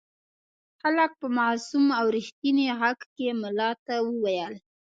[0.83, 4.53] هلک په معصوم او رښتیني غږ کې ملا ته وویل.